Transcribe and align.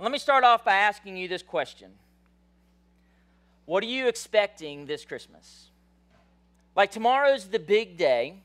Let 0.00 0.12
me 0.12 0.18
start 0.18 0.44
off 0.44 0.64
by 0.64 0.74
asking 0.74 1.16
you 1.16 1.26
this 1.26 1.42
question 1.42 1.90
What 3.64 3.82
are 3.82 3.86
you 3.86 4.06
expecting 4.06 4.86
this 4.86 5.04
Christmas? 5.04 5.66
Like, 6.76 6.92
tomorrow's 6.92 7.48
the 7.48 7.58
big 7.58 7.96
day. 7.96 8.36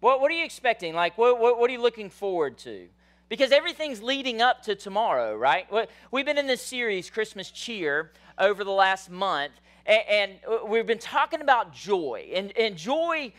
What, 0.00 0.20
what 0.20 0.30
are 0.30 0.34
you 0.34 0.44
expecting? 0.44 0.94
Like, 0.94 1.18
what, 1.18 1.38
what, 1.38 1.58
what 1.58 1.68
are 1.68 1.72
you 1.72 1.82
looking 1.82 2.08
forward 2.08 2.56
to? 2.58 2.88
Because 3.28 3.52
everything's 3.52 4.02
leading 4.02 4.40
up 4.40 4.62
to 4.62 4.74
tomorrow, 4.74 5.36
right? 5.36 5.66
We've 6.10 6.24
been 6.24 6.38
in 6.38 6.46
this 6.46 6.62
series, 6.62 7.10
Christmas 7.10 7.50
Cheer, 7.50 8.12
over 8.38 8.64
the 8.64 8.70
last 8.70 9.10
month, 9.10 9.52
and, 9.86 10.32
we've 10.66 10.86
been 10.86 10.98
talking 10.98 11.42
about 11.42 11.74
joy. 11.74 12.30
And, 12.34 12.56
and 12.56 12.76
joy 12.76 13.32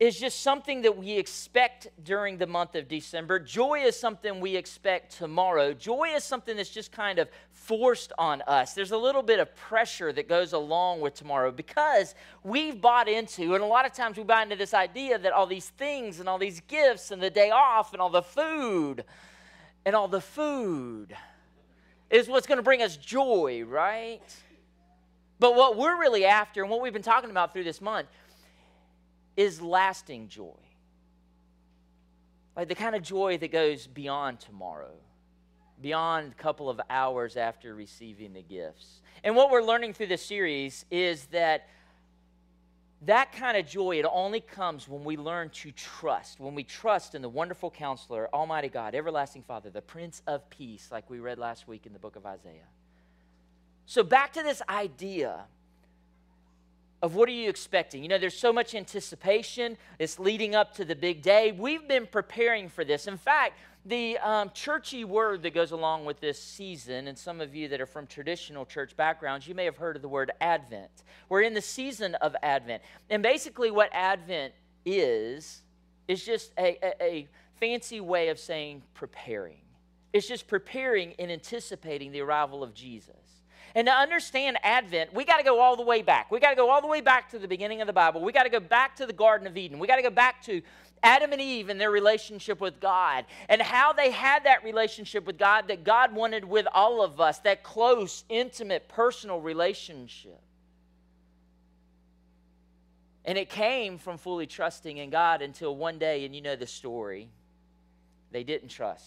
is 0.00 0.18
just 0.18 0.40
something 0.40 0.80
that 0.80 0.96
we 0.96 1.12
expect 1.12 1.88
during 2.02 2.38
the 2.38 2.46
month 2.46 2.74
of 2.74 2.88
December. 2.88 3.38
Joy 3.38 3.80
is 3.80 3.94
something 3.94 4.40
we 4.40 4.56
expect 4.56 5.18
tomorrow. 5.18 5.74
Joy 5.74 6.14
is 6.14 6.24
something 6.24 6.56
that's 6.56 6.70
just 6.70 6.90
kind 6.90 7.18
of 7.18 7.28
forced 7.52 8.10
on 8.16 8.40
us. 8.46 8.72
There's 8.72 8.92
a 8.92 8.96
little 8.96 9.22
bit 9.22 9.40
of 9.40 9.54
pressure 9.54 10.10
that 10.14 10.26
goes 10.26 10.54
along 10.54 11.02
with 11.02 11.12
tomorrow 11.12 11.52
because 11.52 12.14
we've 12.42 12.80
bought 12.80 13.10
into, 13.10 13.54
and 13.54 13.62
a 13.62 13.66
lot 13.66 13.84
of 13.84 13.92
times 13.92 14.16
we 14.16 14.24
buy 14.24 14.42
into 14.42 14.56
this 14.56 14.72
idea 14.72 15.18
that 15.18 15.34
all 15.34 15.46
these 15.46 15.68
things 15.68 16.18
and 16.18 16.30
all 16.30 16.38
these 16.38 16.60
gifts 16.60 17.10
and 17.10 17.22
the 17.22 17.28
day 17.28 17.50
off 17.50 17.92
and 17.92 18.00
all 18.00 18.08
the 18.08 18.22
food 18.22 19.04
and 19.84 19.94
all 19.94 20.08
the 20.08 20.22
food 20.22 21.14
is 22.08 22.26
what's 22.26 22.46
going 22.46 22.56
to 22.56 22.62
bring 22.62 22.80
us 22.80 22.96
joy, 22.96 23.64
right? 23.68 24.34
But 25.38 25.56
what 25.56 25.76
we're 25.76 26.00
really 26.00 26.24
after 26.24 26.62
and 26.62 26.70
what 26.70 26.80
we've 26.80 26.92
been 26.92 27.02
talking 27.02 27.30
about 27.30 27.52
through 27.52 27.64
this 27.64 27.82
month 27.82 28.08
is 29.40 29.62
lasting 29.62 30.28
joy. 30.28 30.60
Like 32.54 32.68
the 32.68 32.74
kind 32.74 32.94
of 32.94 33.02
joy 33.02 33.38
that 33.38 33.50
goes 33.50 33.86
beyond 33.86 34.38
tomorrow, 34.38 34.92
beyond 35.80 36.32
a 36.32 36.34
couple 36.34 36.68
of 36.68 36.78
hours 36.90 37.38
after 37.38 37.74
receiving 37.74 38.34
the 38.34 38.42
gifts. 38.42 39.00
And 39.24 39.34
what 39.34 39.50
we're 39.50 39.62
learning 39.62 39.94
through 39.94 40.08
this 40.08 40.22
series 40.22 40.84
is 40.90 41.24
that 41.26 41.68
that 43.06 43.32
kind 43.32 43.56
of 43.56 43.66
joy, 43.66 43.98
it 43.98 44.04
only 44.12 44.40
comes 44.40 44.86
when 44.86 45.04
we 45.04 45.16
learn 45.16 45.48
to 45.48 45.72
trust, 45.72 46.38
when 46.38 46.54
we 46.54 46.62
trust 46.62 47.14
in 47.14 47.22
the 47.22 47.28
wonderful 47.30 47.70
counselor, 47.70 48.28
Almighty 48.34 48.68
God, 48.68 48.94
everlasting 48.94 49.42
Father, 49.42 49.70
the 49.70 49.80
Prince 49.80 50.20
of 50.26 50.50
Peace, 50.50 50.90
like 50.92 51.08
we 51.08 51.18
read 51.18 51.38
last 51.38 51.66
week 51.66 51.86
in 51.86 51.94
the 51.94 51.98
book 51.98 52.16
of 52.16 52.26
Isaiah. 52.26 52.68
So, 53.86 54.02
back 54.02 54.34
to 54.34 54.42
this 54.42 54.60
idea 54.68 55.46
of 57.02 57.14
what 57.14 57.28
are 57.28 57.32
you 57.32 57.48
expecting? 57.48 58.02
You 58.02 58.08
know, 58.08 58.18
there's 58.18 58.36
so 58.36 58.52
much 58.52 58.74
anticipation. 58.74 59.76
It's 59.98 60.18
leading 60.18 60.54
up 60.54 60.74
to 60.74 60.84
the 60.84 60.94
big 60.94 61.22
day. 61.22 61.52
We've 61.52 61.86
been 61.88 62.06
preparing 62.06 62.68
for 62.68 62.84
this. 62.84 63.06
In 63.06 63.16
fact, 63.16 63.58
the 63.86 64.18
um, 64.18 64.50
churchy 64.52 65.04
word 65.04 65.42
that 65.42 65.54
goes 65.54 65.70
along 65.70 66.04
with 66.04 66.20
this 66.20 66.40
season, 66.42 67.08
and 67.08 67.16
some 67.16 67.40
of 67.40 67.54
you 67.54 67.68
that 67.68 67.80
are 67.80 67.86
from 67.86 68.06
traditional 68.06 68.66
church 68.66 68.94
backgrounds, 68.96 69.48
you 69.48 69.54
may 69.54 69.64
have 69.64 69.78
heard 69.78 69.96
of 69.96 70.02
the 70.02 70.08
word 70.08 70.30
Advent. 70.40 70.90
We're 71.30 71.42
in 71.42 71.54
the 71.54 71.62
season 71.62 72.14
of 72.16 72.36
Advent. 72.42 72.82
And 73.08 73.22
basically, 73.22 73.70
what 73.70 73.88
Advent 73.92 74.52
is, 74.84 75.62
is 76.08 76.24
just 76.24 76.52
a, 76.58 76.78
a, 76.84 77.02
a 77.02 77.28
fancy 77.58 78.00
way 78.00 78.28
of 78.28 78.38
saying 78.38 78.82
preparing. 78.92 79.60
It's 80.12 80.28
just 80.28 80.46
preparing 80.46 81.14
and 81.18 81.30
anticipating 81.30 82.12
the 82.12 82.20
arrival 82.20 82.62
of 82.62 82.74
Jesus. 82.74 83.14
And 83.74 83.86
to 83.86 83.92
understand 83.92 84.58
Advent, 84.62 85.14
we 85.14 85.24
got 85.24 85.36
to 85.38 85.44
go 85.44 85.60
all 85.60 85.76
the 85.76 85.84
way 85.84 86.02
back. 86.02 86.30
We 86.30 86.40
got 86.40 86.50
to 86.50 86.56
go 86.56 86.70
all 86.70 86.80
the 86.80 86.88
way 86.88 87.00
back 87.00 87.30
to 87.30 87.38
the 87.38 87.48
beginning 87.48 87.80
of 87.80 87.86
the 87.86 87.92
Bible. 87.92 88.22
We 88.22 88.32
got 88.32 88.44
to 88.44 88.50
go 88.50 88.60
back 88.60 88.96
to 88.96 89.06
the 89.06 89.12
Garden 89.12 89.46
of 89.46 89.56
Eden. 89.56 89.78
We 89.78 89.86
got 89.86 89.96
to 89.96 90.02
go 90.02 90.10
back 90.10 90.42
to 90.44 90.62
Adam 91.02 91.32
and 91.32 91.40
Eve 91.40 91.68
and 91.68 91.80
their 91.80 91.90
relationship 91.90 92.60
with 92.60 92.80
God 92.80 93.24
and 93.48 93.62
how 93.62 93.92
they 93.92 94.10
had 94.10 94.44
that 94.44 94.64
relationship 94.64 95.24
with 95.26 95.38
God 95.38 95.68
that 95.68 95.84
God 95.84 96.14
wanted 96.14 96.44
with 96.44 96.66
all 96.74 97.02
of 97.02 97.20
us, 97.20 97.38
that 97.40 97.62
close, 97.62 98.24
intimate, 98.28 98.88
personal 98.88 99.40
relationship. 99.40 100.40
And 103.24 103.38
it 103.38 103.48
came 103.48 103.98
from 103.98 104.18
fully 104.18 104.46
trusting 104.46 104.96
in 104.96 105.10
God 105.10 105.42
until 105.42 105.76
one 105.76 105.98
day, 105.98 106.24
and 106.24 106.34
you 106.34 106.40
know 106.40 106.56
the 106.56 106.66
story, 106.66 107.28
they 108.32 108.42
didn't 108.44 108.68
trust 108.68 109.06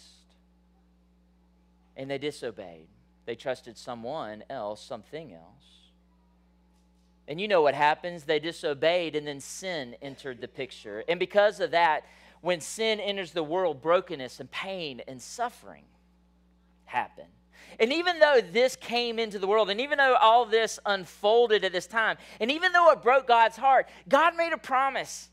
and 1.96 2.10
they 2.10 2.18
disobeyed. 2.18 2.88
They 3.26 3.36
trusted 3.36 3.78
someone 3.78 4.44
else, 4.50 4.84
something 4.84 5.34
else. 5.34 5.74
And 7.28 7.40
you 7.40 7.48
know 7.48 7.62
what 7.62 7.74
happens? 7.74 8.24
They 8.24 8.40
disobeyed, 8.40 9.16
and 9.16 9.26
then 9.26 9.40
sin 9.40 9.96
entered 10.02 10.42
the 10.42 10.48
picture. 10.48 11.04
And 11.08 11.20
because 11.20 11.60
of 11.60 11.72
that, 11.72 12.04
when 12.42 12.60
sin 12.60 13.00
enters 13.00 13.32
the 13.32 13.44
world, 13.44 13.82
brokenness 13.82 14.42
and 14.42 14.52
pain 14.52 15.02
and 15.08 15.22
suffering 15.22 15.86
happen. 16.86 17.26
And 17.80 17.94
even 17.94 18.20
though 18.20 18.42
this 18.42 18.76
came 18.76 19.18
into 19.18 19.40
the 19.40 19.48
world, 19.48 19.70
and 19.70 19.80
even 19.80 19.98
though 19.98 20.16
all 20.16 20.46
this 20.46 20.80
unfolded 20.86 21.64
at 21.64 21.72
this 21.72 21.88
time, 21.88 22.18
and 22.42 22.52
even 22.52 22.74
though 22.74 22.92
it 22.92 23.02
broke 23.02 23.28
God's 23.28 23.56
heart, 23.56 23.88
God 24.10 24.36
made 24.36 24.52
a 24.52 24.58
promise. 24.58 25.30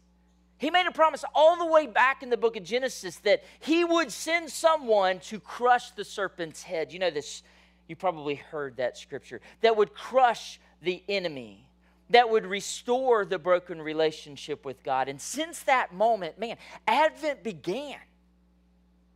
He 0.59 0.71
made 0.71 0.87
a 0.87 0.93
promise 0.93 1.25
all 1.35 1.57
the 1.57 1.67
way 1.67 1.87
back 1.87 2.23
in 2.23 2.31
the 2.31 2.37
book 2.37 2.57
of 2.57 2.63
Genesis 2.63 3.17
that 3.19 3.43
He 3.59 3.85
would 3.85 4.13
send 4.13 4.51
someone 4.51 5.19
to 5.21 5.41
crush 5.41 5.91
the 5.91 6.05
serpent's 6.05 6.63
head. 6.63 6.93
You 6.93 6.99
know 6.99 7.11
this 7.11 7.43
you 7.91 7.97
probably 7.97 8.37
heard 8.37 8.77
that 8.77 8.97
scripture, 8.97 9.41
that 9.61 9.77
would 9.77 9.93
crush 9.93 10.61
the 10.81 11.03
enemy, 11.09 11.67
that 12.09 12.31
would 12.31 12.47
restore 12.47 13.25
the 13.25 13.39
broken 13.39 13.83
relationship 13.83 14.65
with 14.65 14.83
God. 14.83 15.09
And 15.09 15.21
since 15.21 15.65
that 15.65 15.93
moment, 15.93 16.39
man, 16.39 16.57
Advent 16.87 17.43
began. 17.43 17.99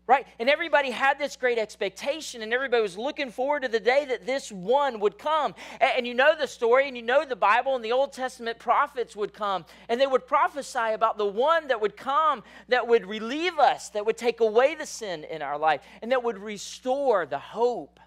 Right? 0.06 0.26
And 0.38 0.50
everybody 0.50 0.90
had 0.90 1.18
this 1.18 1.34
great 1.34 1.56
expectation, 1.56 2.42
and 2.42 2.52
everybody 2.52 2.82
was 2.82 2.98
looking 2.98 3.30
forward 3.30 3.62
to 3.62 3.68
the 3.68 3.80
day 3.80 4.04
that 4.04 4.26
this 4.26 4.52
one 4.52 5.00
would 5.00 5.16
come. 5.16 5.54
And, 5.80 6.06
you 6.06 6.12
know 6.12 6.34
the 6.38 6.46
story, 6.46 6.88
and 6.88 6.94
you 6.94 7.02
know 7.02 7.24
the 7.24 7.36
Bible, 7.36 7.74
and 7.74 7.82
the 7.82 7.92
Old 7.92 8.12
Testament 8.12 8.58
prophets 8.58 9.16
would 9.16 9.32
come, 9.32 9.64
and 9.88 9.98
they 9.98 10.06
would 10.06 10.26
prophesy 10.26 10.92
about 10.92 11.16
the 11.16 11.24
one 11.24 11.68
that 11.68 11.80
would 11.80 11.96
come 11.96 12.42
that 12.68 12.86
would 12.86 13.06
relieve 13.06 13.58
us, 13.58 13.88
that 13.90 14.04
would 14.04 14.18
take 14.18 14.40
away 14.40 14.74
the 14.74 14.84
sin 14.84 15.24
in 15.24 15.40
our 15.40 15.56
life, 15.56 15.80
and 16.02 16.12
that 16.12 16.22
would 16.22 16.36
restore 16.36 17.24
the 17.24 17.38
hope 17.38 17.98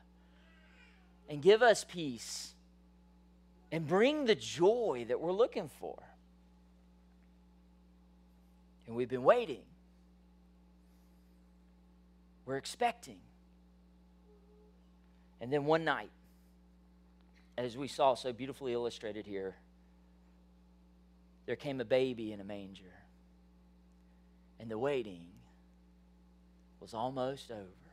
and 1.30 1.42
give 1.42 1.62
us 1.62 1.84
peace 1.84 2.54
and 3.72 3.88
bring 3.88 4.26
the 4.26 4.36
joy 4.36 5.06
that 5.08 5.20
we're 5.20 5.32
looking 5.32 5.70
for. 5.80 6.02
And 8.86 8.96
we've 8.96 9.10
been 9.10 9.24
waiting. 9.24 9.64
We're 12.46 12.58
expecting. 12.58 13.18
And 15.42 15.52
then 15.52 15.66
one 15.66 15.84
night, 15.84 16.12
as 17.58 17.76
we 17.76 17.88
saw 17.88 18.16
so 18.16 18.32
beautifully 18.32 18.74
illustrated 18.74 19.26
here, 19.26 19.56
there 21.46 21.58
came 21.58 21.82
a 21.82 21.86
baby 21.86 22.32
in 22.32 22.40
a 22.40 22.44
manger. 22.44 22.84
And 24.60 24.72
the 24.72 24.78
waiting 24.78 25.28
was 26.80 26.94
almost 26.94 27.52
over 27.52 27.87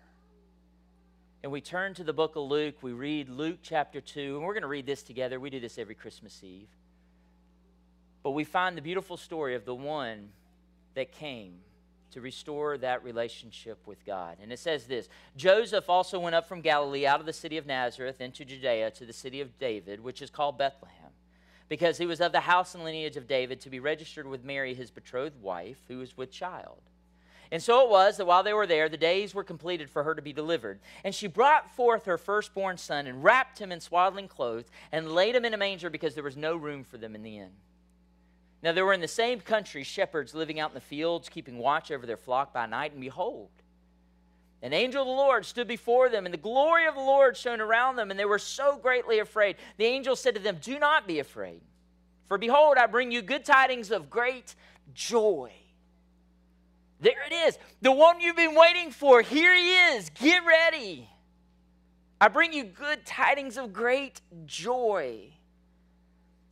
and 1.45 1.53
we 1.53 1.61
turn 1.61 1.93
to 1.93 2.03
the 2.03 2.15
book 2.15 2.37
of 2.37 2.45
Luke, 2.45 2.77
we 2.81 2.93
read 2.93 3.29
Luke 3.29 3.59
chapter 3.63 4.01
2, 4.01 4.37
and 4.37 4.47
we're 4.47 4.55
going 4.55 4.63
to 4.63 4.67
read 4.67 4.87
this 4.87 5.03
together. 5.03 5.39
We 5.39 5.51
do 5.51 5.61
this 5.61 5.77
every 5.77 5.95
Christmas 5.95 6.43
Eve. 6.43 6.71
But 8.23 8.31
we 8.31 8.45
find 8.45 8.79
the 8.79 8.81
beautiful 8.81 9.19
story 9.19 9.55
of 9.55 9.67
the 9.67 9.75
one 9.75 10.31
that 10.95 11.13
came 11.13 11.57
to 12.13 12.23
restore 12.23 12.79
that 12.79 13.05
relationship 13.05 13.77
with 13.87 14.07
God. 14.07 14.39
And 14.43 14.55
it 14.55 14.59
says 14.59 14.87
this 14.87 15.11
Joseph 15.37 15.91
also 15.91 16.19
went 16.19 16.35
up 16.35 16.49
from 16.49 16.63
Galilee 16.63 17.07
out 17.07 17.21
of 17.21 17.27
the 17.27 17.33
city 17.35 17.59
of 17.59 17.67
Nazareth 17.67 18.23
into 18.23 18.47
Judea 18.47 18.93
to 18.93 19.05
the 19.05 19.13
city 19.13 19.43
of 19.43 19.59
David, 19.59 20.01
which 20.01 20.23
is 20.23 20.31
called 20.31 20.57
Bethlehem, 20.57 21.13
because 21.69 21.99
he 21.99 22.07
was 22.07 22.23
of 22.23 22.33
the 22.33 22.41
house 22.41 22.75
and 22.75 22.85
lineage 22.85 23.19
of 23.19 23.29
David, 23.29 23.61
to 23.61 23.69
be 23.69 23.81
registered 23.81 24.27
with 24.27 24.45
Mary, 24.45 24.73
his 24.73 24.91
betrothed 24.91 25.43
wife, 25.43 25.77
who 25.89 25.99
was 25.99 26.17
with 26.17 26.33
child. 26.33 26.81
And 27.55 27.63
so 27.63 27.85
it 27.85 27.89
was 27.89 28.17
that 28.17 28.27
while 28.27 28.43
they 28.43 28.53
were 28.53 28.67
there, 28.67 28.89
the 28.89 28.97
days 28.97 29.33
were 29.33 29.45
completed 29.45 29.89
for 29.89 30.03
her 30.03 30.13
to 30.17 30.21
be 30.21 30.33
delivered. 30.33 30.81
And 31.05 31.15
she 31.15 31.29
brought 31.29 31.71
forth 31.71 32.07
her 32.07 32.19
firstborn 32.19 32.79
son 32.79 33.07
and 33.07 33.23
wrapped 33.23 33.61
him 33.61 33.71
in 33.71 33.79
swaddling 33.79 34.27
clothes 34.27 34.65
and 34.91 35.13
laid 35.13 35.37
him 35.37 35.45
in 35.45 35.55
a 35.55 35.57
manger 35.57 35.89
because 35.89 36.17
there 36.17 36.25
was 36.25 36.37
no 36.37 36.57
room 36.57 36.83
for 36.83 36.99
them 36.99 37.15
in 37.15 37.23
the 37.23 37.39
inn. 37.39 37.53
Now 38.61 38.73
there 38.73 38.85
were 38.85 38.93
in 38.93 39.01
the 39.01 39.07
same 39.07 39.39
country 39.39 39.85
shepherds 39.85 40.35
living 40.35 40.59
out 40.59 40.71
in 40.71 40.75
the 40.75 40.81
fields, 40.81 41.29
keeping 41.29 41.59
watch 41.59 41.93
over 41.93 42.07
their 42.07 42.17
flock 42.17 42.53
by 42.53 42.67
night. 42.67 42.91
And 42.91 43.01
behold, 43.01 43.51
an 44.61 44.73
angel 44.73 45.03
of 45.03 45.07
the 45.07 45.15
Lord 45.15 45.47
stood 45.47 45.69
before 45.69 46.09
them, 46.09 46.25
and 46.25 46.35
the 46.35 46.39
glory 46.39 46.89
of 46.89 46.97
the 46.97 47.01
Lord 47.03 47.37
shone 47.37 47.61
around 47.61 47.95
them, 47.95 48.11
and 48.11 48.19
they 48.19 48.25
were 48.25 48.41
so 48.41 48.79
greatly 48.79 49.21
afraid. 49.21 49.59
The 49.77 49.85
angel 49.85 50.17
said 50.17 50.35
to 50.35 50.41
them, 50.41 50.59
Do 50.61 50.81
not 50.81 51.07
be 51.07 51.21
afraid, 51.21 51.61
for 52.27 52.37
behold, 52.37 52.79
I 52.79 52.87
bring 52.87 53.13
you 53.13 53.23
good 53.23 53.45
tidings 53.45 53.93
of 53.93 54.11
great 54.11 54.57
joy 54.93 55.53
there 57.05 57.25
it 57.31 57.33
is. 57.33 57.59
The 57.83 57.93
one 57.93 58.21
you've 58.21 58.35
been 58.35 58.55
waiting 58.55 58.91
for. 58.91 59.21
Here 59.21 59.55
he 59.55 59.77
is. 59.97 60.11
Get 60.11 60.45
ready. 60.45 61.09
I 62.21 62.29
bring 62.29 62.53
you 62.53 62.65
good 62.65 63.05
tidings 63.05 63.59
of 63.59 63.73
great 63.73 64.23
joy. 64.47 65.31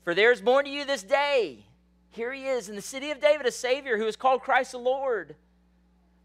For 0.05 0.15
there 0.15 0.31
is 0.31 0.43
born 0.43 0.67
to 0.67 0.71
you 0.71 0.85
this 0.85 1.03
day. 1.03 1.65
Here 2.11 2.33
he 2.33 2.45
is 2.45 2.69
in 2.69 2.77
the 2.77 2.83
city 2.83 3.11
of 3.11 3.21
David, 3.21 3.47
a 3.47 3.51
Savior 3.51 3.97
who 3.97 4.07
is 4.07 4.17
called 4.17 4.43
Christ 4.43 4.73
the 4.73 4.79
Lord. 4.79 5.35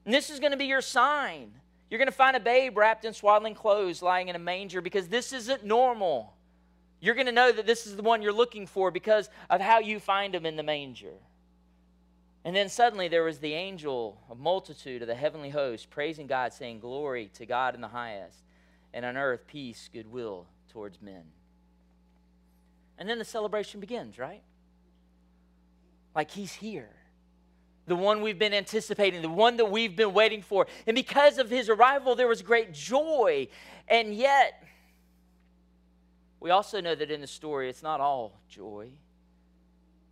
And 0.03 0.13
this 0.13 0.29
is 0.29 0.39
going 0.39 0.51
to 0.51 0.57
be 0.57 0.65
your 0.65 0.81
sign. 0.81 1.53
You're 1.89 1.99
going 1.99 2.09
to 2.09 2.11
find 2.11 2.35
a 2.35 2.41
babe 2.41 2.77
wrapped 2.77 3.05
in 3.05 3.13
swaddling 3.13 3.55
clothes 3.55 4.01
lying 4.01 4.27
in 4.27 4.35
a 4.35 4.39
manger 4.39 4.81
because 4.81 5.07
this 5.07 5.31
isn't 5.31 5.63
normal. 5.63 6.33
You're 6.99 7.15
going 7.15 7.27
to 7.27 7.31
know 7.31 7.51
that 7.51 7.65
this 7.65 7.87
is 7.87 7.95
the 7.95 8.03
one 8.03 8.21
you're 8.21 8.33
looking 8.33 8.67
for 8.67 8.91
because 8.91 9.29
of 9.49 9.61
how 9.61 9.79
you 9.79 10.01
find 10.01 10.35
him 10.35 10.45
in 10.45 10.57
the 10.57 10.63
manger. 10.63 11.13
And 12.45 12.55
then 12.55 12.69
suddenly 12.69 13.07
there 13.07 13.23
was 13.23 13.39
the 13.39 13.53
angel, 13.53 14.21
a 14.29 14.35
multitude 14.35 15.01
of 15.01 15.07
the 15.07 15.15
heavenly 15.15 15.49
host, 15.49 15.89
praising 15.89 16.27
God, 16.27 16.53
saying, 16.53 16.79
Glory 16.79 17.29
to 17.33 17.45
God 17.45 17.75
in 17.75 17.81
the 17.81 17.87
highest, 17.87 18.37
and 18.93 19.05
on 19.05 19.17
earth 19.17 19.47
peace, 19.47 19.89
goodwill 19.91 20.45
towards 20.69 21.01
men. 21.01 21.23
And 22.97 23.07
then 23.07 23.19
the 23.19 23.25
celebration 23.25 23.79
begins, 23.79 24.17
right? 24.17 24.41
Like 26.15 26.31
he's 26.31 26.53
here. 26.53 26.89
The 27.85 27.95
one 27.95 28.21
we've 28.21 28.39
been 28.39 28.53
anticipating, 28.53 29.21
the 29.21 29.29
one 29.29 29.57
that 29.57 29.71
we've 29.71 29.95
been 29.95 30.13
waiting 30.13 30.41
for. 30.41 30.67
And 30.85 30.95
because 30.95 31.37
of 31.37 31.49
his 31.49 31.69
arrival, 31.69 32.15
there 32.15 32.27
was 32.27 32.41
great 32.41 32.73
joy. 32.73 33.47
And 33.87 34.13
yet, 34.13 34.63
we 36.39 36.49
also 36.49 36.81
know 36.81 36.95
that 36.95 37.09
in 37.11 37.21
the 37.21 37.27
story, 37.27 37.69
it's 37.69 37.83
not 37.83 38.01
all 38.01 38.39
joy. 38.49 38.89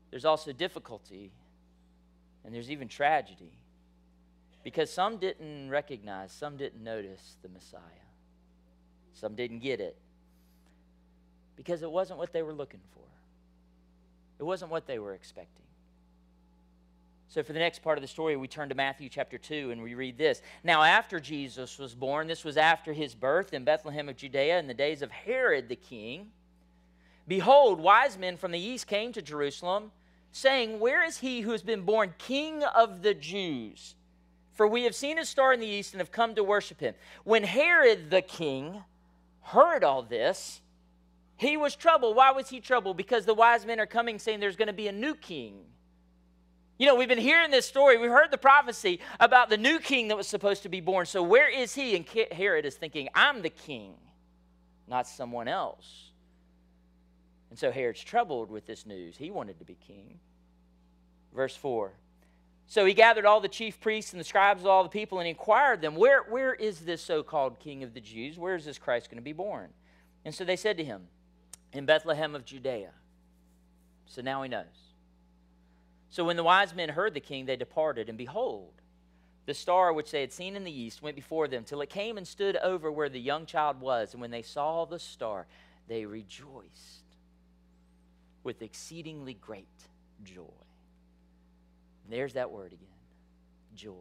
There's 0.09 0.25
also 0.25 0.53
difficulty, 0.53 1.31
and 2.45 2.53
there's 2.53 2.69
even 2.69 2.87
tragedy. 2.87 3.51
Because 4.63 4.91
some 4.91 5.17
didn't 5.17 5.69
recognize, 5.69 6.31
some 6.31 6.57
didn't 6.57 6.83
notice 6.83 7.37
the 7.41 7.49
Messiah, 7.49 7.81
some 9.13 9.35
didn't 9.35 9.59
get 9.59 9.79
it. 9.79 9.97
Because 11.55 11.83
it 11.83 11.91
wasn't 11.91 12.19
what 12.19 12.33
they 12.33 12.41
were 12.41 12.53
looking 12.53 12.81
for, 12.93 13.03
it 14.39 14.43
wasn't 14.43 14.71
what 14.71 14.87
they 14.87 14.99
were 14.99 15.13
expecting. 15.13 15.61
So, 17.27 17.43
for 17.43 17.53
the 17.53 17.59
next 17.59 17.81
part 17.81 17.97
of 17.97 18.01
the 18.01 18.07
story, 18.07 18.37
we 18.37 18.47
turn 18.47 18.69
to 18.69 18.75
Matthew 18.75 19.09
chapter 19.09 19.37
2 19.37 19.71
and 19.71 19.83
we 19.83 19.93
read 19.93 20.17
this. 20.17 20.41
Now, 20.63 20.83
after 20.83 21.19
Jesus 21.19 21.77
was 21.77 21.93
born, 21.93 22.27
this 22.27 22.45
was 22.45 22.55
after 22.55 22.93
his 22.93 23.13
birth 23.13 23.53
in 23.53 23.65
Bethlehem 23.65 24.07
of 24.07 24.15
Judea 24.15 24.57
in 24.57 24.67
the 24.67 24.73
days 24.73 25.01
of 25.01 25.11
Herod 25.11 25.67
the 25.67 25.75
king. 25.75 26.27
Behold, 27.27 27.81
wise 27.81 28.17
men 28.17 28.37
from 28.37 28.51
the 28.51 28.59
east 28.59 28.87
came 28.87 29.11
to 29.11 29.21
Jerusalem, 29.21 29.91
saying, 30.35 30.79
Where 30.79 31.03
is 31.03 31.19
he 31.19 31.41
who 31.41 31.51
has 31.51 31.63
been 31.63 31.81
born 31.81 32.13
king 32.17 32.63
of 32.63 33.01
the 33.01 33.13
Jews? 33.13 33.95
For 34.53 34.67
we 34.67 34.83
have 34.83 34.95
seen 34.95 35.17
his 35.17 35.29
star 35.29 35.53
in 35.53 35.59
the 35.59 35.67
east 35.67 35.93
and 35.93 36.01
have 36.01 36.11
come 36.11 36.35
to 36.35 36.43
worship 36.43 36.79
him. 36.79 36.93
When 37.23 37.43
Herod 37.43 38.09
the 38.09 38.21
king 38.21 38.83
heard 39.41 39.83
all 39.83 40.01
this, 40.01 40.61
he 41.37 41.57
was 41.57 41.75
troubled. 41.75 42.15
Why 42.15 42.31
was 42.31 42.49
he 42.49 42.59
troubled? 42.59 42.97
Because 42.97 43.25
the 43.25 43.33
wise 43.33 43.65
men 43.65 43.79
are 43.79 43.85
coming 43.85 44.19
saying 44.19 44.39
there's 44.39 44.55
going 44.55 44.67
to 44.67 44.73
be 44.73 44.87
a 44.87 44.93
new 44.93 45.15
king. 45.15 45.59
You 46.77 46.87
know, 46.87 46.95
we've 46.95 47.09
been 47.09 47.17
hearing 47.17 47.51
this 47.51 47.65
story. 47.65 47.97
We've 47.97 48.09
heard 48.09 48.31
the 48.31 48.37
prophecy 48.37 48.99
about 49.19 49.49
the 49.49 49.57
new 49.57 49.79
king 49.79 50.09
that 50.09 50.17
was 50.17 50.27
supposed 50.27 50.63
to 50.63 50.69
be 50.69 50.81
born. 50.81 51.05
So, 51.05 51.23
where 51.23 51.49
is 51.49 51.73
he? 51.73 51.95
And 51.95 52.05
Herod 52.31 52.65
is 52.65 52.75
thinking, 52.75 53.07
I'm 53.15 53.41
the 53.41 53.49
king, 53.49 53.93
not 54.87 55.07
someone 55.07 55.47
else. 55.47 56.11
And 57.49 57.57
so, 57.57 57.71
Herod's 57.71 58.03
troubled 58.03 58.51
with 58.51 58.65
this 58.65 58.85
news. 58.85 59.15
He 59.15 59.31
wanted 59.31 59.59
to 59.59 59.65
be 59.65 59.77
king. 59.87 60.19
Verse 61.35 61.55
4. 61.55 61.91
So 62.67 62.85
he 62.85 62.93
gathered 62.93 63.25
all 63.25 63.41
the 63.41 63.47
chief 63.47 63.79
priests 63.79 64.13
and 64.13 64.19
the 64.19 64.25
scribes 64.25 64.61
of 64.61 64.67
all 64.67 64.83
the 64.83 64.89
people 64.89 65.19
and 65.19 65.27
inquired 65.27 65.81
them, 65.81 65.95
Where, 65.95 66.23
where 66.23 66.53
is 66.53 66.79
this 66.79 67.01
so 67.01 67.21
called 67.21 67.59
king 67.59 67.83
of 67.83 67.93
the 67.93 68.01
Jews? 68.01 68.39
Where 68.39 68.55
is 68.55 68.65
this 68.65 68.79
Christ 68.79 69.09
going 69.09 69.17
to 69.17 69.23
be 69.23 69.33
born? 69.33 69.69
And 70.23 70.33
so 70.33 70.43
they 70.43 70.55
said 70.55 70.77
to 70.77 70.83
him, 70.83 71.07
In 71.73 71.85
Bethlehem 71.85 72.33
of 72.33 72.45
Judea. 72.45 72.91
So 74.07 74.21
now 74.21 74.41
he 74.41 74.49
knows. 74.49 74.93
So 76.09 76.23
when 76.23 76.37
the 76.37 76.43
wise 76.43 76.73
men 76.73 76.89
heard 76.89 77.13
the 77.13 77.19
king, 77.19 77.45
they 77.45 77.55
departed, 77.55 78.09
and 78.09 78.17
behold, 78.17 78.73
the 79.45 79.53
star 79.53 79.93
which 79.93 80.09
they 80.11 80.21
had 80.21 80.33
seen 80.33 80.55
in 80.55 80.63
the 80.63 80.71
east 80.71 81.01
went 81.01 81.15
before 81.15 81.47
them 81.47 81.65
till 81.65 81.81
it 81.81 81.89
came 81.89 82.17
and 82.17 82.27
stood 82.27 82.55
over 82.57 82.91
where 82.91 83.09
the 83.09 83.19
young 83.19 83.45
child 83.45 83.79
was. 83.79 84.13
And 84.13 84.21
when 84.21 84.31
they 84.31 84.41
saw 84.41 84.85
the 84.85 84.97
star, 84.97 85.45
they 85.87 86.05
rejoiced 86.05 87.03
with 88.43 88.61
exceedingly 88.63 89.35
great 89.35 89.67
joy. 90.23 90.64
There's 92.09 92.33
that 92.33 92.51
word 92.51 92.73
again 92.73 92.87
joy. 93.75 93.91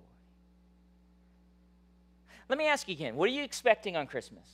Let 2.48 2.58
me 2.58 2.66
ask 2.66 2.88
you 2.88 2.94
again 2.94 3.16
what 3.16 3.28
are 3.28 3.32
you 3.32 3.42
expecting 3.42 3.96
on 3.96 4.06
Christmas? 4.06 4.46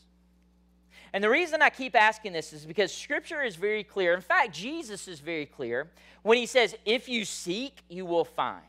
And 1.12 1.25
the 1.25 1.31
reason 1.31 1.61
I 1.61 1.70
keep 1.70 1.97
asking 1.97 2.32
this 2.32 2.52
is 2.52 2.64
because 2.64 2.94
Scripture 2.94 3.43
is 3.43 3.56
very 3.56 3.82
clear. 3.82 4.14
In 4.14 4.20
fact, 4.20 4.55
Jesus 4.55 5.08
is 5.08 5.19
very 5.19 5.47
clear 5.47 5.91
when 6.23 6.38
he 6.38 6.47
says, 6.47 6.76
If 6.85 7.08
you 7.08 7.25
seek, 7.25 7.82
you 7.88 8.06
will 8.06 8.25
find. 8.25 8.62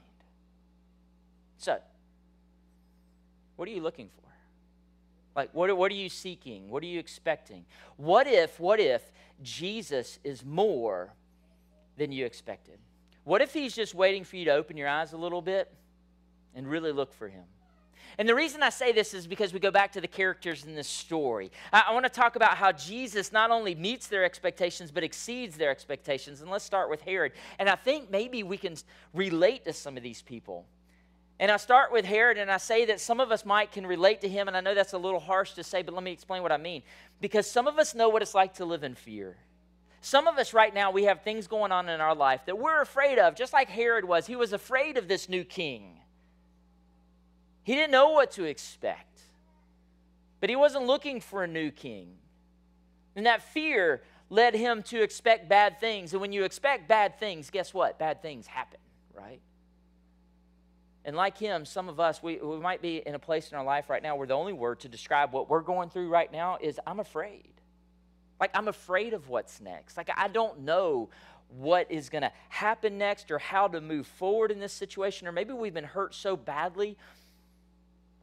So, 1.60 1.77
what 3.56 3.68
are 3.68 3.72
you 3.72 3.81
looking 3.81 4.10
for? 4.10 4.22
Like, 5.36 5.54
what, 5.54 5.75
what 5.77 5.92
are 5.92 5.95
you 5.95 6.10
seeking? 6.10 6.69
What 6.69 6.84
are 6.84 6.88
you 6.88 7.00
expecting? 7.00 7.66
What 7.95 8.27
if, 8.27 8.60
what 8.60 8.80
if 8.80 9.04
Jesus 9.44 10.19
is 10.24 10.44
more 10.44 11.13
than 11.98 12.12
you 12.12 12.25
expected? 12.25 12.80
What 13.24 13.42
if 13.42 13.54
he's 13.54 13.76
just 13.76 13.94
waiting 13.94 14.24
for 14.24 14.36
you 14.36 14.46
to 14.46 14.54
open 14.54 14.78
your 14.78 14.88
eyes 14.88 15.14
a 15.14 15.18
little 15.18 15.42
bit 15.42 15.72
and 16.56 16.68
really 16.68 16.92
look 16.92 17.14
for 17.14 17.28
him? 17.28 17.44
And 18.18 18.28
the 18.28 18.36
reason 18.36 18.62
I 18.62 18.70
say 18.70 18.92
this 18.92 19.14
is 19.14 19.26
because 19.26 19.54
we 19.54 19.60
go 19.60 19.72
back 19.72 19.94
to 19.94 20.02
the 20.02 20.08
characters 20.08 20.66
in 20.66 20.76
this 20.76 20.88
story. 20.88 21.52
I, 21.72 21.86
I 21.88 21.94
want 21.94 22.06
to 22.06 22.12
talk 22.12 22.36
about 22.36 22.58
how 22.58 22.72
Jesus 22.72 23.32
not 23.32 23.52
only 23.52 23.74
meets 23.74 24.08
their 24.08 24.26
expectations, 24.26 24.92
but 24.92 25.04
exceeds 25.04 25.56
their 25.56 25.70
expectations. 25.70 26.42
And 26.42 26.52
let's 26.52 26.66
start 26.66 26.90
with 26.90 27.02
Herod. 27.02 27.32
And 27.58 27.70
I 27.70 27.76
think 27.76 28.12
maybe 28.12 28.44
we 28.44 28.58
can 28.58 28.76
relate 29.14 29.66
to 29.66 29.74
some 29.74 29.98
of 29.98 30.04
these 30.04 30.22
people. 30.22 30.66
And 31.40 31.50
I 31.50 31.58
start 31.58 31.92
with 31.92 32.06
Herod, 32.06 32.38
and 32.38 32.52
I 32.52 32.58
say 32.58 32.86
that 32.86 33.00
some 33.00 33.20
of 33.20 33.32
us 33.32 33.46
might 33.46 33.72
can 33.72 33.88
relate 33.88 34.22
to 34.22 34.30
him, 34.30 34.48
and 34.48 34.56
I 34.56 34.62
know 34.62 34.76
that's 34.76 34.94
a 34.94 34.98
little 35.00 35.20
harsh 35.20 35.54
to 35.54 35.64
say, 35.64 35.82
but 35.82 35.96
let 35.96 36.04
me 36.04 36.12
explain 36.12 36.44
what 36.44 36.52
I 36.52 36.58
mean. 36.58 36.84
Because 37.20 37.50
some 37.50 37.68
of 37.68 37.80
us 37.80 37.96
know 37.96 38.10
what 38.10 38.22
it's 38.22 38.36
like 38.36 38.56
to 38.56 38.66
live 38.66 38.84
in 38.84 38.94
fear. 38.94 39.38
Some 40.01 40.27
of 40.27 40.38
us 40.39 40.53
right 40.53 40.74
now, 40.74 40.89
we 40.89 41.03
have 41.03 41.21
things 41.21 41.48
going 41.48 41.71
on 41.71 41.88
in 41.88 42.01
our 42.01 42.15
life 42.15 42.42
that 42.48 42.57
we're 42.57 42.81
afraid 42.81 43.19
of, 43.19 43.36
just 43.36 43.53
like 43.53 43.69
Herod 43.69 44.03
was. 44.03 44.25
He 44.25 44.36
was 44.36 44.51
afraid 44.51 44.98
of 44.98 45.07
this 45.07 45.30
new 45.30 45.44
king. 45.44 46.00
He 47.63 47.75
didn't 47.75 47.92
know 47.92 48.09
what 48.09 48.31
to 48.31 48.44
expect, 48.44 49.21
but 50.39 50.50
he 50.50 50.56
wasn't 50.56 50.88
looking 50.88 51.21
for 51.21 51.44
a 51.44 51.48
new 51.48 51.69
king. 51.69 52.15
And 53.15 53.27
that 53.27 53.44
fear 53.44 54.01
led 54.31 54.56
him 54.56 54.81
to 54.83 55.03
expect 55.03 55.48
bad 55.48 55.80
things. 55.80 56.13
And 56.13 56.21
when 56.21 56.31
you 56.31 56.45
expect 56.45 56.88
bad 56.88 57.19
things, 57.19 57.51
guess 57.51 57.71
what? 57.71 58.00
Bad 58.00 58.24
things 58.24 58.48
happen, 58.48 58.80
right? 59.13 59.42
And 61.06 61.15
like 61.15 61.38
him, 61.38 61.65
some 61.65 61.89
of 61.89 62.00
us, 62.00 62.24
we, 62.24 62.38
we 62.38 62.57
might 62.57 62.81
be 62.81 62.98
in 63.06 63.13
a 63.13 63.19
place 63.19 63.51
in 63.51 63.57
our 63.57 63.63
life 63.63 63.89
right 63.89 64.01
now 64.01 64.15
where 64.15 64.27
the 64.27 64.33
only 64.33 64.53
word 64.53 64.80
to 64.80 64.89
describe 64.89 65.31
what 65.31 65.50
we're 65.50 65.62
going 65.62 65.89
through 65.89 66.09
right 66.09 66.31
now 66.31 66.57
is 66.59 66.80
I'm 66.88 67.00
afraid. 67.00 67.50
Like, 68.42 68.52
I'm 68.56 68.68
afraid 68.68 69.13
of 69.13 69.30
what's 69.30 69.62
next. 69.62 69.96
Like, 69.96 70.10
I 70.18 70.27
don't 70.27 70.62
know 70.62 71.10
what 71.60 71.92
is 71.92 72.10
going 72.10 72.24
to 72.24 72.32
happen 72.50 72.98
next 72.98 73.30
or 73.30 73.38
how 73.38 73.68
to 73.68 73.80
move 73.80 74.08
forward 74.08 74.51
in 74.51 74.60
this 74.60 74.74
situation. 74.74 75.27
Or 75.27 75.32
maybe 75.32 75.54
we've 75.54 75.74
been 75.74 75.84
hurt 75.84 76.15
so 76.15 76.36
badly 76.36 76.98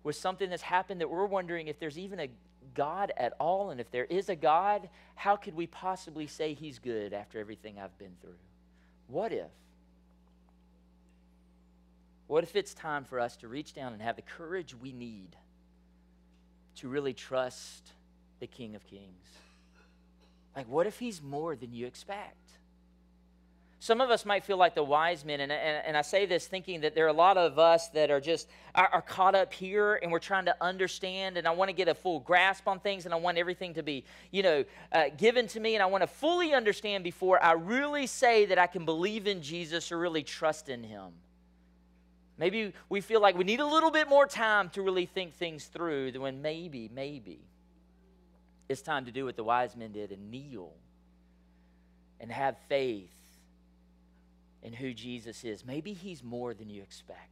with 0.02 0.16
something 0.16 0.50
that's 0.50 0.62
happened 0.62 1.00
that 1.00 1.08
we're 1.08 1.26
wondering 1.26 1.68
if 1.68 1.78
there's 1.78 1.98
even 1.98 2.18
a 2.18 2.28
God 2.74 3.12
at 3.16 3.34
all. 3.38 3.70
And 3.70 3.80
if 3.80 3.92
there 3.92 4.06
is 4.06 4.28
a 4.28 4.34
God, 4.34 4.88
how 5.14 5.36
could 5.36 5.54
we 5.54 5.68
possibly 5.68 6.26
say 6.26 6.52
he's 6.52 6.80
good 6.80 7.12
after 7.12 7.38
everything 7.38 7.78
I've 7.78 7.96
been 7.96 8.16
through? 8.20 8.34
What 9.06 9.32
if? 9.32 9.46
What 12.26 12.42
if 12.42 12.56
it's 12.56 12.74
time 12.74 13.04
for 13.04 13.20
us 13.20 13.36
to 13.38 13.48
reach 13.48 13.72
down 13.72 13.92
and 13.92 14.02
have 14.02 14.16
the 14.16 14.22
courage 14.22 14.74
we 14.74 14.92
need 14.92 15.36
to 16.76 16.88
really 16.88 17.14
trust 17.14 17.92
the 18.40 18.48
King 18.48 18.74
of 18.74 18.84
Kings? 18.84 19.38
Like, 20.56 20.68
what 20.68 20.86
if 20.86 20.98
he's 20.98 21.22
more 21.22 21.54
than 21.56 21.72
you 21.72 21.86
expect? 21.86 22.36
Some 23.80 24.00
of 24.00 24.10
us 24.10 24.26
might 24.26 24.44
feel 24.44 24.56
like 24.56 24.74
the 24.74 24.82
wise 24.82 25.24
men, 25.24 25.38
and, 25.38 25.52
and, 25.52 25.86
and, 25.86 25.96
I 25.96 26.02
say 26.02 26.26
this 26.26 26.48
thinking 26.48 26.80
that 26.80 26.96
there 26.96 27.04
are 27.04 27.10
a 27.10 27.12
lot 27.12 27.36
of 27.36 27.60
us 27.60 27.88
that 27.90 28.10
are 28.10 28.20
just 28.20 28.48
are, 28.74 28.88
are 28.88 29.02
caught 29.02 29.36
up 29.36 29.52
here, 29.52 30.00
and 30.02 30.10
we're 30.10 30.18
trying 30.18 30.46
to 30.46 30.56
understand, 30.60 31.36
and 31.36 31.46
I 31.46 31.52
want 31.52 31.68
to 31.68 31.72
get 31.72 31.86
a 31.86 31.94
full 31.94 32.18
grasp 32.18 32.66
on 32.66 32.80
things, 32.80 33.04
and 33.04 33.14
I 33.14 33.18
want 33.18 33.38
everything 33.38 33.74
to 33.74 33.84
be, 33.84 34.04
you 34.32 34.42
know, 34.42 34.64
uh, 34.90 35.04
given 35.16 35.46
to 35.48 35.60
me, 35.60 35.76
and 35.76 35.82
I 35.82 35.86
want 35.86 36.02
to 36.02 36.08
fully 36.08 36.54
understand 36.54 37.04
before 37.04 37.42
I 37.42 37.52
really 37.52 38.08
say 38.08 38.46
that 38.46 38.58
I 38.58 38.66
can 38.66 38.84
believe 38.84 39.28
in 39.28 39.42
Jesus 39.42 39.92
or 39.92 39.98
really 39.98 40.24
trust 40.24 40.68
in 40.68 40.82
Him. 40.82 41.12
Maybe 42.36 42.72
we 42.88 43.00
feel 43.00 43.20
like 43.20 43.38
we 43.38 43.44
need 43.44 43.60
a 43.60 43.66
little 43.66 43.92
bit 43.92 44.08
more 44.08 44.26
time 44.26 44.70
to 44.70 44.82
really 44.82 45.06
think 45.06 45.34
things 45.34 45.66
through, 45.66 46.10
than 46.10 46.22
when 46.22 46.42
maybe, 46.42 46.90
maybe 46.92 47.47
it's 48.68 48.82
time 48.82 49.04
to 49.06 49.12
do 49.12 49.24
what 49.24 49.36
the 49.36 49.44
wise 49.44 49.76
men 49.76 49.92
did 49.92 50.12
and 50.12 50.30
kneel 50.30 50.72
and 52.20 52.30
have 52.30 52.56
faith 52.68 53.10
in 54.62 54.72
who 54.72 54.92
Jesus 54.92 55.44
is. 55.44 55.64
Maybe 55.64 55.92
he's 55.92 56.22
more 56.22 56.54
than 56.54 56.68
you 56.68 56.82
expect. 56.82 57.30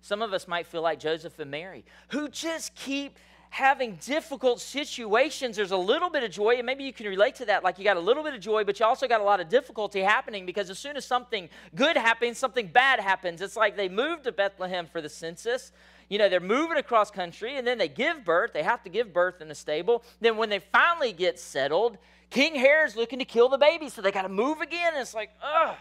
Some 0.00 0.22
of 0.22 0.32
us 0.32 0.46
might 0.46 0.66
feel 0.66 0.82
like 0.82 1.00
Joseph 1.00 1.38
and 1.38 1.50
Mary, 1.50 1.84
who 2.08 2.28
just 2.28 2.74
keep 2.74 3.18
having 3.50 3.98
difficult 4.04 4.60
situations. 4.60 5.56
There's 5.56 5.70
a 5.70 5.76
little 5.76 6.10
bit 6.10 6.22
of 6.22 6.30
joy, 6.30 6.56
and 6.56 6.66
maybe 6.66 6.84
you 6.84 6.92
can 6.92 7.06
relate 7.06 7.34
to 7.36 7.46
that. 7.46 7.64
Like 7.64 7.78
you 7.78 7.84
got 7.84 7.96
a 7.96 8.00
little 8.00 8.22
bit 8.22 8.34
of 8.34 8.40
joy, 8.40 8.64
but 8.64 8.78
you 8.78 8.86
also 8.86 9.08
got 9.08 9.20
a 9.20 9.24
lot 9.24 9.40
of 9.40 9.48
difficulty 9.48 10.00
happening 10.00 10.46
because 10.46 10.70
as 10.70 10.78
soon 10.78 10.96
as 10.96 11.04
something 11.04 11.48
good 11.74 11.96
happens, 11.96 12.38
something 12.38 12.66
bad 12.66 13.00
happens. 13.00 13.40
It's 13.40 13.56
like 13.56 13.76
they 13.76 13.88
moved 13.88 14.24
to 14.24 14.32
Bethlehem 14.32 14.86
for 14.86 15.00
the 15.00 15.08
census. 15.08 15.72
You 16.08 16.18
know, 16.18 16.28
they're 16.28 16.40
moving 16.40 16.78
across 16.78 17.10
country 17.10 17.56
and 17.56 17.66
then 17.66 17.78
they 17.78 17.88
give 17.88 18.24
birth. 18.24 18.52
They 18.52 18.62
have 18.62 18.82
to 18.84 18.90
give 18.90 19.12
birth 19.12 19.40
in 19.40 19.50
a 19.50 19.54
stable. 19.54 20.02
Then 20.20 20.36
when 20.36 20.48
they 20.48 20.58
finally 20.58 21.12
get 21.12 21.38
settled, 21.38 21.98
King 22.30 22.54
Herod's 22.54 22.96
looking 22.96 23.18
to 23.18 23.24
kill 23.24 23.48
the 23.48 23.58
baby, 23.58 23.88
so 23.88 24.02
they 24.02 24.10
got 24.10 24.22
to 24.22 24.28
move 24.28 24.60
again. 24.60 24.94
And 24.94 25.02
it's 25.02 25.14
like, 25.14 25.30
ugh, 25.42 25.76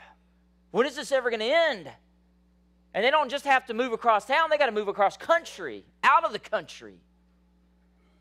when 0.71 0.85
is 0.85 0.95
this 0.95 1.11
ever 1.11 1.29
going 1.29 1.39
to 1.39 1.45
end? 1.45 1.89
And 2.93 3.05
they 3.05 3.11
don't 3.11 3.29
just 3.29 3.45
have 3.45 3.65
to 3.67 3.73
move 3.73 3.93
across 3.93 4.25
town, 4.25 4.49
they 4.49 4.57
got 4.57 4.67
to 4.67 4.71
move 4.71 4.87
across 4.87 5.17
country, 5.17 5.85
out 6.03 6.23
of 6.23 6.31
the 6.31 6.39
country. 6.39 6.95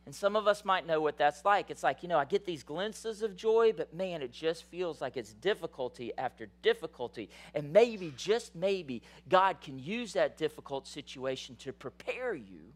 And 0.07 0.15
some 0.15 0.37
of 0.37 0.47
us 0.47 0.65
might 0.65 0.87
know 0.87 1.01
what 1.01 1.19
that's 1.19 1.45
like. 1.45 1.69
It's 1.69 1.83
like, 1.83 2.05
you 2.05 2.09
know, 2.09 2.17
I 2.17 2.25
get 2.25 2.47
these 2.47 2.63
glimpses 2.63 3.23
of 3.23 3.37
joy, 3.37 3.73
but 3.77 3.93
man, 3.93 4.23
it 4.23 4.33
just 4.33 4.63
feels 4.63 5.01
like 5.01 5.17
it's 5.17 5.33
difficulty 5.33 6.13
after 6.17 6.47
difficulty. 6.63 7.29
And 7.55 7.73
maybe, 7.73 8.15
just 8.17 8.55
maybe, 8.55 9.03
God 9.29 9.61
can 9.61 9.81
use 9.81 10.13
that 10.13 10.37
difficult 10.37 10.87
situation 10.87 11.57
to 11.57 11.73
prepare 11.73 12.35
you 12.35 12.73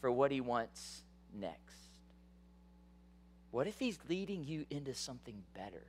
for 0.00 0.10
what 0.10 0.32
He 0.32 0.40
wants 0.40 1.02
next. 1.32 1.76
What 3.52 3.68
if 3.68 3.78
He's 3.78 4.00
leading 4.08 4.42
you 4.42 4.66
into 4.70 4.94
something 4.94 5.44
better? 5.54 5.86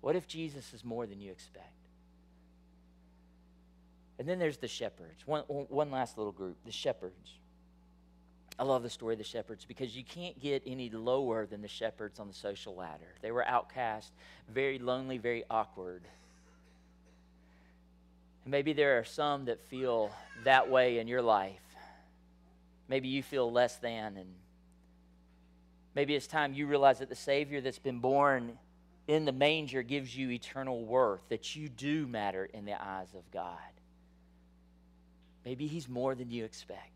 What 0.00 0.16
if 0.16 0.26
Jesus 0.26 0.74
is 0.74 0.84
more 0.84 1.06
than 1.06 1.20
you 1.20 1.30
expect? 1.30 1.81
And 4.18 4.28
then 4.28 4.38
there's 4.38 4.58
the 4.58 4.68
shepherds. 4.68 5.26
One, 5.26 5.42
one 5.42 5.90
last 5.90 6.16
little 6.18 6.32
group, 6.32 6.56
the 6.64 6.72
shepherds. 6.72 7.32
I 8.58 8.64
love 8.64 8.82
the 8.82 8.90
story 8.90 9.14
of 9.14 9.18
the 9.18 9.24
shepherds 9.24 9.64
because 9.64 9.96
you 9.96 10.04
can't 10.04 10.38
get 10.40 10.62
any 10.66 10.90
lower 10.90 11.46
than 11.46 11.62
the 11.62 11.68
shepherds 11.68 12.20
on 12.20 12.28
the 12.28 12.34
social 12.34 12.74
ladder. 12.74 13.14
They 13.22 13.32
were 13.32 13.46
outcast, 13.46 14.12
very 14.48 14.78
lonely, 14.78 15.18
very 15.18 15.44
awkward. 15.50 16.02
And 18.44 18.50
maybe 18.50 18.72
there 18.72 18.98
are 18.98 19.04
some 19.04 19.46
that 19.46 19.60
feel 19.68 20.10
that 20.44 20.70
way 20.70 20.98
in 20.98 21.08
your 21.08 21.22
life. 21.22 21.60
Maybe 22.88 23.08
you 23.08 23.22
feel 23.22 23.50
less 23.50 23.76
than, 23.76 24.16
and 24.16 24.34
maybe 25.94 26.14
it's 26.14 26.26
time 26.26 26.52
you 26.52 26.66
realize 26.66 26.98
that 26.98 27.08
the 27.08 27.14
Savior 27.14 27.60
that's 27.60 27.78
been 27.78 28.00
born 28.00 28.58
in 29.08 29.24
the 29.24 29.32
manger 29.32 29.82
gives 29.82 30.16
you 30.16 30.30
eternal 30.30 30.84
worth, 30.84 31.22
that 31.30 31.56
you 31.56 31.68
do 31.68 32.06
matter 32.06 32.44
in 32.44 32.64
the 32.64 32.80
eyes 32.80 33.08
of 33.16 33.28
God. 33.32 33.58
Maybe 35.44 35.66
He's 35.66 35.88
more 35.88 36.14
than 36.14 36.30
you 36.30 36.44
expect. 36.44 36.88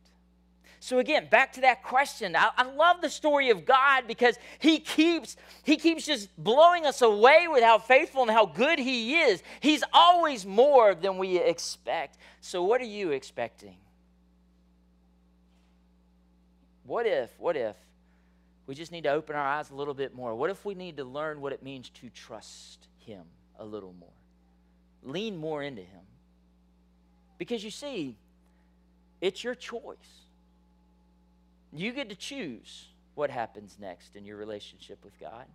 So 0.79 0.99
again, 0.99 1.29
back 1.31 1.55
to 1.55 1.63
that 1.63 1.83
question. 1.83 2.37
I, 2.37 2.51
I, 2.57 2.63
love 2.63 3.01
the 3.01 3.09
story 3.09 3.51
of 3.51 3.65
God 3.65 4.05
because 4.07 4.39
He 4.59 4.79
keeps 4.79 5.37
He 5.65 5.77
keeps 5.77 6.07
just 6.07 6.29
blowing 6.37 6.87
us 6.87 7.03
away 7.03 7.47
with 7.49 7.65
how 7.65 7.79
faithful 7.79 8.23
and 8.23 8.31
how 8.31 8.47
good 8.47 8.79
He 8.79 9.17
is. 9.17 9.43
He's 9.61 9.83
always 9.93 10.45
more 10.45 10.95
than 10.95 11.19
we 11.19 11.39
expect. 11.39 12.19
So 12.41 12.63
what 12.63 12.81
are 12.81 12.85
you 12.85 13.11
expecting? 13.11 13.77
What 16.85 17.07
if, 17.07 17.31
what 17.39 17.57
if 17.57 17.75
we 18.67 18.75
just 18.75 18.93
need 18.93 19.05
to 19.05 19.11
open 19.11 19.35
our 19.35 19.47
eyes 19.47 19.71
a 19.71 19.75
little 19.75 19.95
bit 19.95 20.15
more? 20.15 20.35
What 20.35 20.51
if 20.51 20.65
we 20.65 20.75
need 20.75 20.99
to 20.99 21.05
learn 21.05 21.41
what 21.41 21.53
it 21.53 21.63
means 21.63 21.89
to 21.91 22.11
trust 22.11 22.87
Him 22.99 23.25
a 23.59 23.65
little 23.65 23.95
more? 23.99 24.09
Lean 25.03 25.37
more 25.37 25.63
into 25.63 25.83
Him. 25.83 26.03
Because 27.39 27.65
you 27.65 27.71
see, 27.71 28.17
it's 29.21 29.43
your 29.43 29.55
choice. 29.55 30.27
You 31.73 31.93
get 31.93 32.09
to 32.11 32.17
choose 32.17 32.89
what 33.15 33.31
happens 33.31 33.77
next 33.81 34.17
in 34.17 34.25
your 34.25 34.37
relationship 34.37 35.05
with 35.05 35.19
God. 35.19 35.47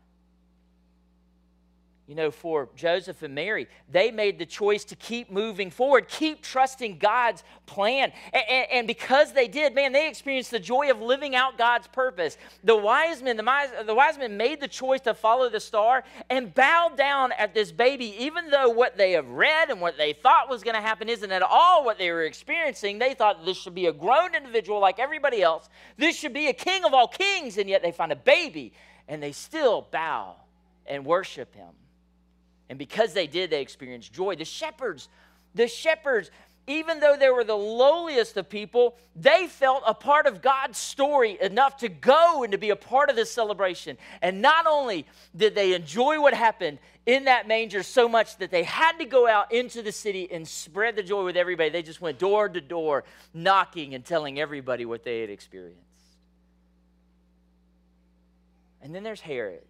You 2.07 2.15
know, 2.15 2.31
for 2.31 2.67
Joseph 2.75 3.21
and 3.21 3.33
Mary, 3.33 3.67
they 3.89 4.11
made 4.11 4.37
the 4.37 4.45
choice 4.45 4.83
to 4.85 4.95
keep 4.95 5.31
moving 5.31 5.69
forward, 5.69 6.09
keep 6.09 6.41
trusting 6.41 6.97
God's 6.97 7.43
plan. 7.67 8.11
And, 8.33 8.67
and, 8.69 8.87
because 8.87 9.31
they 9.31 9.47
did, 9.47 9.73
man, 9.73 9.93
they 9.93 10.09
experienced 10.09 10.51
the 10.51 10.59
joy 10.59 10.91
of 10.91 10.99
living 10.99 11.35
out 11.35 11.57
God's 11.57 11.87
purpose. 11.87 12.37
The 12.65 12.75
wise 12.75 13.21
men, 13.21 13.37
the, 13.37 13.83
the 13.85 13.95
wise 13.95 14.17
men 14.17 14.35
made 14.35 14.59
the 14.59 14.67
choice 14.67 14.99
to 15.01 15.13
follow 15.13 15.47
the 15.47 15.59
star 15.59 16.03
and 16.29 16.53
bow 16.53 16.91
down 16.97 17.31
at 17.33 17.53
this 17.53 17.71
baby, 17.71 18.13
even 18.19 18.49
though 18.49 18.69
what 18.69 18.97
they 18.97 19.13
have 19.13 19.29
read 19.29 19.69
and 19.69 19.79
what 19.79 19.97
they 19.97 20.11
thought 20.11 20.49
was 20.49 20.63
going 20.63 20.75
to 20.75 20.81
happen 20.81 21.07
isn't 21.07 21.31
at 21.31 21.43
all 21.43 21.85
what 21.85 21.97
they 21.97 22.11
were 22.11 22.23
experiencing. 22.23 22.99
They 22.99 23.13
thought 23.13 23.45
this 23.45 23.57
should 23.57 23.75
be 23.75 23.85
a 23.85 23.93
grown 23.93 24.35
individual 24.35 24.81
like 24.81 24.99
everybody 24.99 25.41
else. 25.41 25.69
This 25.97 26.17
should 26.17 26.33
be 26.33 26.47
a 26.47 26.53
king 26.53 26.83
of 26.83 26.93
all 26.93 27.07
kings, 27.07 27.57
and 27.57 27.69
yet 27.69 27.83
they 27.83 27.91
find 27.91 28.11
a 28.11 28.17
baby 28.17 28.73
and 29.07 29.21
they 29.21 29.31
still 29.31 29.87
bow 29.91 30.35
and 30.85 31.05
worship 31.05 31.55
him. 31.55 31.69
And 32.71 32.79
because 32.79 33.11
they 33.11 33.27
did, 33.27 33.49
they 33.49 33.61
experienced 33.61 34.13
joy. 34.13 34.37
The 34.37 34.45
shepherds, 34.45 35.09
the 35.53 35.67
shepherds, 35.67 36.31
even 36.67 37.01
though 37.01 37.17
they 37.17 37.29
were 37.29 37.43
the 37.43 37.53
lowliest 37.53 38.37
of 38.37 38.47
people, 38.47 38.95
they 39.13 39.47
felt 39.47 39.83
a 39.85 39.93
part 39.93 40.25
of 40.25 40.41
God's 40.41 40.77
story 40.77 41.37
enough 41.41 41.75
to 41.79 41.89
go 41.89 42.43
and 42.43 42.53
to 42.53 42.57
be 42.57 42.69
a 42.69 42.77
part 42.77 43.09
of 43.09 43.17
this 43.17 43.29
celebration. 43.29 43.97
And 44.21 44.41
not 44.41 44.67
only 44.67 45.05
did 45.35 45.53
they 45.53 45.73
enjoy 45.73 46.21
what 46.21 46.33
happened 46.33 46.79
in 47.05 47.25
that 47.25 47.45
manger 47.45 47.83
so 47.83 48.07
much 48.07 48.37
that 48.37 48.51
they 48.51 48.63
had 48.63 48.99
to 48.99 49.05
go 49.05 49.27
out 49.27 49.51
into 49.51 49.81
the 49.81 49.91
city 49.91 50.31
and 50.31 50.47
spread 50.47 50.95
the 50.95 51.03
joy 51.03 51.25
with 51.25 51.35
everybody, 51.35 51.71
they 51.71 51.83
just 51.83 51.99
went 51.99 52.19
door 52.19 52.47
to 52.47 52.61
door, 52.61 53.03
knocking 53.33 53.95
and 53.95 54.05
telling 54.05 54.39
everybody 54.39 54.85
what 54.85 55.03
they 55.03 55.19
had 55.19 55.29
experienced. 55.29 55.81
And 58.81 58.95
then 58.95 59.03
there's 59.03 59.19
Herod. 59.19 59.65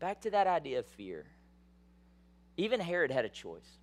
Back 0.00 0.20
to 0.20 0.30
that 0.32 0.46
idea 0.46 0.80
of 0.80 0.86
fear. 0.86 1.24
Even 2.60 2.78
Herod 2.78 3.10
had 3.10 3.24
a 3.24 3.28
choice. 3.30 3.78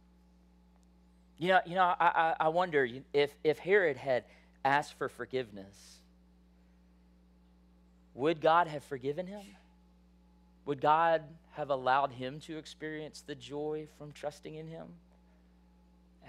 You 1.39 1.47
know, 1.49 1.59
you 1.65 1.73
know 1.73 1.95
I, 1.99 2.35
I 2.39 2.49
wonder 2.49 2.87
if, 3.11 3.31
if 3.43 3.57
Herod 3.57 3.97
had 3.97 4.23
asked 4.63 4.93
for 4.99 5.09
forgiveness, 5.09 5.97
would 8.13 8.39
God 8.39 8.67
have 8.67 8.83
forgiven 8.83 9.25
him? 9.25 9.41
Would 10.65 10.79
God 10.79 11.23
have 11.53 11.71
allowed 11.71 12.11
him 12.11 12.39
to 12.41 12.57
experience 12.59 13.23
the 13.25 13.33
joy 13.33 13.87
from 13.97 14.11
trusting 14.11 14.53
in 14.53 14.67
him? 14.67 14.85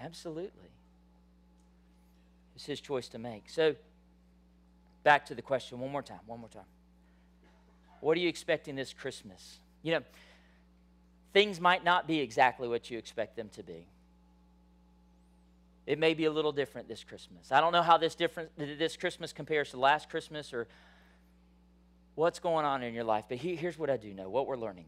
Absolutely. 0.01 0.71
It's 2.55 2.65
his 2.65 2.81
choice 2.81 3.09
to 3.09 3.19
make. 3.19 3.47
So, 3.47 3.75
back 5.03 5.27
to 5.27 5.35
the 5.35 5.43
question 5.43 5.79
one 5.79 5.91
more 5.91 6.01
time, 6.01 6.21
one 6.25 6.39
more 6.39 6.49
time. 6.49 6.63
What 8.01 8.17
are 8.17 8.21
you 8.21 8.29
expecting 8.29 8.75
this 8.75 8.91
Christmas? 8.91 9.59
You 9.83 9.93
know, 9.93 10.01
things 11.33 11.59
might 11.59 11.83
not 11.83 12.07
be 12.07 12.19
exactly 12.19 12.67
what 12.67 12.89
you 12.89 12.97
expect 12.97 13.35
them 13.35 13.49
to 13.49 13.63
be. 13.63 13.85
It 15.85 15.97
may 15.97 16.13
be 16.13 16.25
a 16.25 16.31
little 16.31 16.51
different 16.51 16.87
this 16.87 17.03
Christmas. 17.03 17.51
I 17.51 17.61
don't 17.61 17.71
know 17.71 17.81
how 17.81 17.97
this 17.97 18.13
different 18.13 18.51
this 18.57 18.95
Christmas 18.95 19.33
compares 19.33 19.71
to 19.71 19.79
last 19.79 20.09
Christmas 20.09 20.53
or 20.53 20.67
what's 22.15 22.39
going 22.39 22.65
on 22.65 22.83
in 22.83 22.93
your 22.93 23.03
life, 23.03 23.25
but 23.27 23.37
here's 23.37 23.77
what 23.77 23.89
I 23.89 23.97
do 23.97 24.13
know, 24.13 24.29
what 24.29 24.45
we're 24.45 24.57
learning. 24.57 24.85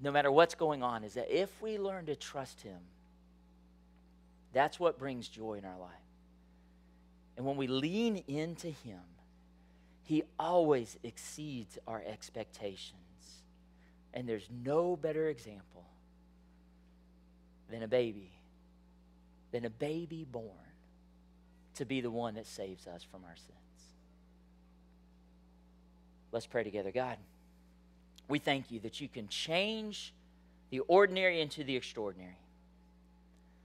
No 0.00 0.10
matter 0.10 0.32
what's 0.32 0.56
going 0.56 0.82
on 0.82 1.04
is 1.04 1.14
that 1.14 1.30
if 1.30 1.48
we 1.62 1.78
learn 1.78 2.06
to 2.06 2.16
trust 2.16 2.62
him, 2.62 2.78
that's 4.52 4.80
what 4.80 4.98
brings 4.98 5.28
joy 5.28 5.54
in 5.54 5.64
our 5.64 5.78
life. 5.78 5.90
And 7.36 7.46
when 7.46 7.56
we 7.56 7.66
lean 7.66 8.24
into 8.26 8.68
him, 8.68 9.00
he 10.02 10.24
always 10.38 10.98
exceeds 11.04 11.78
our 11.86 12.02
expectations. 12.04 12.98
And 14.14 14.28
there's 14.28 14.48
no 14.62 14.96
better 14.96 15.28
example 15.28 15.84
than 17.70 17.82
a 17.82 17.88
baby, 17.88 18.30
than 19.50 19.64
a 19.64 19.70
baby 19.70 20.26
born 20.30 20.46
to 21.76 21.84
be 21.84 22.00
the 22.00 22.10
one 22.10 22.34
that 22.34 22.46
saves 22.46 22.86
us 22.86 23.02
from 23.02 23.24
our 23.24 23.36
sins. 23.36 23.58
Let's 26.30 26.46
pray 26.46 26.64
together. 26.64 26.90
God, 26.90 27.16
we 28.28 28.38
thank 28.38 28.70
you 28.70 28.80
that 28.80 29.00
you 29.00 29.08
can 29.08 29.28
change 29.28 30.12
the 30.70 30.80
ordinary 30.80 31.40
into 31.40 31.64
the 31.64 31.76
extraordinary. 31.76 32.36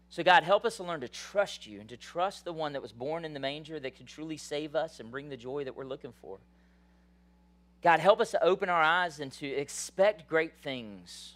So, 0.10 0.24
God, 0.24 0.44
help 0.44 0.66
us 0.66 0.78
to 0.78 0.84
learn 0.84 1.02
to 1.02 1.10
trust 1.10 1.68
you 1.68 1.80
and 1.80 1.90
to 1.90 1.98
trust 1.98 2.46
the 2.46 2.54
one 2.54 2.74
that 2.74 2.82
was 2.82 2.94
born 2.94 3.26
in 3.26 3.34
the 3.34 3.40
manger 3.40 3.80
that 3.80 3.96
can 3.96 4.06
truly 4.06 4.38
save 4.38 4.76
us 4.76 5.00
and 5.00 5.12
bring 5.12 5.30
the 5.30 5.38
joy 5.38 5.66
that 5.66 5.76
we're 5.76 5.86
looking 5.86 6.14
for. 6.22 6.38
God, 7.82 8.00
help 8.00 8.20
us 8.20 8.32
to 8.32 8.44
open 8.44 8.70
our 8.70 8.82
eyes 8.82 9.20
and 9.20 9.32
to 9.34 9.48
expect 9.48 10.28
great 10.28 10.54
things 10.62 11.34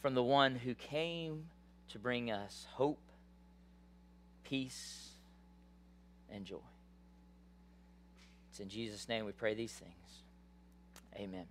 from 0.00 0.14
the 0.14 0.22
one 0.22 0.56
who 0.56 0.74
came 0.74 1.46
to 1.88 1.98
bring 1.98 2.30
us 2.30 2.66
hope, 2.74 3.00
peace, 4.44 5.08
and 6.30 6.44
joy. 6.44 6.56
It's 8.50 8.60
in 8.60 8.68
Jesus' 8.68 9.08
name 9.08 9.24
we 9.24 9.32
pray 9.32 9.54
these 9.54 9.72
things. 9.72 9.94
Amen. 11.16 11.46